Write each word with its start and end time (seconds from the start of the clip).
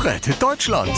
Rettet 0.00 0.40
Deutschland. 0.40 0.92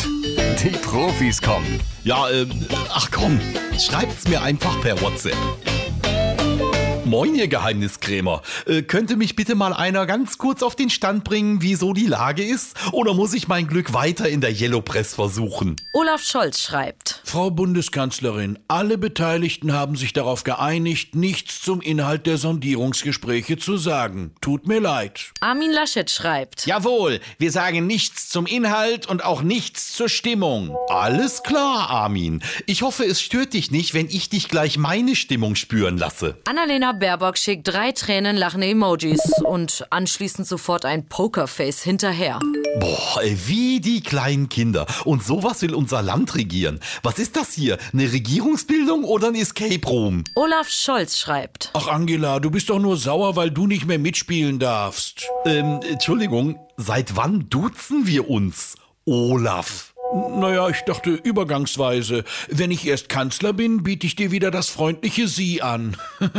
Die 0.62 0.77
Profis 0.83 1.41
kommen. 1.41 1.81
Ja, 2.04 2.29
ähm, 2.31 2.50
ach 2.90 3.10
komm, 3.10 3.40
schreibt's 3.78 4.29
mir 4.29 4.42
einfach 4.42 4.79
per 4.82 5.00
WhatsApp. 5.00 5.37
Moin, 7.06 7.34
ihr 7.34 7.48
Geheimniskrämer. 7.48 8.42
Äh, 8.66 8.82
könnte 8.82 9.16
mich 9.16 9.34
bitte 9.34 9.54
mal 9.54 9.72
einer 9.72 10.06
ganz 10.06 10.38
kurz 10.38 10.62
auf 10.62 10.76
den 10.76 10.90
Stand 10.90 11.24
bringen, 11.24 11.62
wie 11.62 11.74
so 11.74 11.92
die 11.92 12.06
Lage 12.06 12.44
ist? 12.44 12.76
Oder 12.92 13.14
muss 13.14 13.32
ich 13.32 13.48
mein 13.48 13.66
Glück 13.66 13.94
weiter 13.94 14.28
in 14.28 14.41
der 14.41 14.52
Yellow 14.52 14.82
Press 14.82 15.14
versuchen? 15.14 15.77
Olaf 15.93 16.23
Scholz 16.23 16.61
schreibt. 16.61 17.20
Frau 17.30 17.52
Bundeskanzlerin, 17.52 18.58
alle 18.66 18.98
Beteiligten 18.98 19.72
haben 19.72 19.94
sich 19.94 20.12
darauf 20.12 20.42
geeinigt, 20.42 21.14
nichts 21.14 21.62
zum 21.62 21.80
Inhalt 21.80 22.26
der 22.26 22.38
Sondierungsgespräche 22.38 23.56
zu 23.56 23.76
sagen. 23.76 24.34
Tut 24.40 24.66
mir 24.66 24.80
leid. 24.80 25.30
Armin 25.38 25.70
Laschet 25.70 26.11
schreibt. 26.11 26.66
Jawohl, 26.66 27.20
wir 27.38 27.52
sagen 27.52 27.86
nichts 27.86 28.30
zum 28.30 28.46
Inhalt 28.46 29.06
und 29.06 29.24
auch 29.24 29.43
nichts 29.43 29.93
zur 29.93 30.08
Stimmung. 30.08 30.76
Alles 30.88 31.44
klar, 31.44 31.88
Armin. 31.88 32.43
Ich 32.66 32.83
hoffe, 32.83 33.05
es 33.05 33.23
stört 33.23 33.52
dich 33.52 33.71
nicht, 33.71 33.95
wenn 33.95 34.09
ich 34.09 34.29
dich 34.29 34.49
gleich 34.49 34.77
meine 34.77 35.15
Stimmung 35.15 35.55
spüren 35.55 35.99
lasse. 35.99 36.37
Annalena 36.49 36.91
Baerbock 36.91 37.38
schickt 37.38 37.69
drei 37.69 37.93
Tränen 37.93 38.37
lachende 38.37 38.66
Emojis 38.66 39.21
und 39.45 39.87
anschließend 39.91 40.49
sofort 40.49 40.85
ein 40.85 41.07
Pokerface 41.09 41.80
hinterher. 41.83 42.41
Boah, 42.79 43.20
ey, 43.23 43.37
wie 43.47 43.80
die 43.80 44.01
kleinen 44.01 44.48
Kinder. 44.48 44.87
Und 45.05 45.24
sowas 45.24 45.60
will 45.62 45.74
unser 45.74 46.02
Land 46.02 46.37
regieren. 46.37 46.79
Was 47.02 47.19
ist 47.19 47.37
das 47.37 47.52
hier? 47.52 47.79
Eine 47.93 48.12
Regierungsbildung 48.12 49.05
oder 49.05 49.29
ein 49.29 49.34
Escape 49.34 49.84
Room? 49.87 50.23
Olaf 50.37 50.69
Scholz 50.69 51.19
schreibt. 51.19 51.70
Ach 51.73 51.88
Angela, 51.88 52.38
du 52.38 52.51
bist 52.51 52.70
doch 52.70 52.79
nur 52.79 52.96
sauer, 52.96 53.34
weil 53.34 53.51
du 53.51 53.66
nicht 53.66 53.87
mehr 53.87 53.98
mitspielen 53.98 54.60
darfst. 54.60 55.27
Ähm, 55.46 55.80
Entschuldigung, 55.91 56.60
seit 56.77 57.16
wann 57.16 57.48
duzen 57.51 58.06
wir 58.06 58.30
uns? 58.30 58.77
Olaf. 59.05 59.93
Naja, 60.12 60.68
ich 60.68 60.80
dachte 60.82 61.10
übergangsweise. 61.10 62.24
Wenn 62.49 62.71
ich 62.71 62.87
erst 62.87 63.09
Kanzler 63.09 63.52
bin, 63.52 63.82
biete 63.82 64.06
ich 64.06 64.16
dir 64.16 64.30
wieder 64.30 64.50
das 64.50 64.68
freundliche 64.68 65.27
Sie 65.28 65.60
an. 65.62 65.96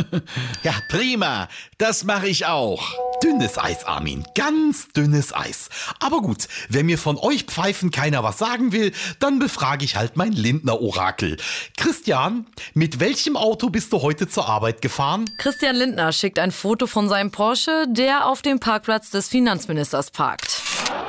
Ja, 0.63 0.73
prima. 0.89 1.49
Das 1.77 2.03
mache 2.03 2.27
ich 2.27 2.45
auch. 2.45 2.93
Dünnes 3.23 3.57
Eis, 3.57 3.85
Armin. 3.85 4.23
Ganz 4.33 4.87
dünnes 4.89 5.33
Eis. 5.33 5.69
Aber 5.99 6.21
gut, 6.21 6.47
wenn 6.69 6.87
mir 6.87 6.97
von 6.97 7.17
euch 7.17 7.43
Pfeifen 7.43 7.91
keiner 7.91 8.23
was 8.23 8.39
sagen 8.39 8.71
will, 8.71 8.91
dann 9.19 9.37
befrage 9.37 9.85
ich 9.85 9.95
halt 9.95 10.17
mein 10.17 10.31
Lindner-Orakel. 10.31 11.37
Christian, 11.77 12.47
mit 12.73 12.99
welchem 12.99 13.37
Auto 13.37 13.69
bist 13.69 13.93
du 13.93 14.01
heute 14.01 14.27
zur 14.27 14.49
Arbeit 14.49 14.81
gefahren? 14.81 15.25
Christian 15.37 15.75
Lindner 15.75 16.11
schickt 16.13 16.39
ein 16.39 16.51
Foto 16.51 16.87
von 16.87 17.09
seinem 17.09 17.31
Porsche, 17.31 17.85
der 17.87 18.27
auf 18.27 18.41
dem 18.41 18.59
Parkplatz 18.59 19.11
des 19.11 19.27
Finanzministers 19.27 20.09
parkt. 20.09 20.61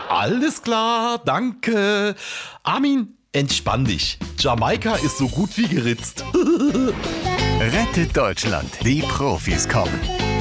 Alles 0.09 0.63
klar, 0.63 1.19
danke. 1.25 2.15
Armin, 2.63 3.17
entspann 3.33 3.87
dich. 3.87 4.19
Jamaika 4.39 4.97
ist 4.97 5.17
so 5.17 5.29
gut 5.29 5.57
wie 5.57 5.69
geritzt. 5.69 6.25
Rettet 7.61 8.15
Deutschland. 8.17 8.71
Die 8.85 9.01
Profis 9.01 9.69
kommen. 9.69 10.32